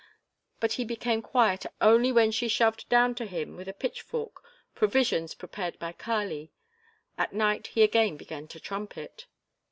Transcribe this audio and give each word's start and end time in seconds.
But 0.59 0.71
he 0.71 0.83
became 0.83 1.21
quiet 1.21 1.63
only 1.79 2.11
when 2.11 2.31
she 2.31 2.47
shoved 2.47 2.89
down 2.89 3.13
to 3.13 3.27
him 3.27 3.55
with 3.55 3.67
a 3.67 3.73
pitchfork 3.73 4.43
provisions 4.73 5.35
prepared 5.35 5.77
by 5.77 5.91
Kali; 5.91 6.51
at 7.19 7.33
night 7.33 7.67
he 7.67 7.83
again 7.83 8.17
began 8.17 8.47
to 8.47 8.59
trumpet. 8.59 9.27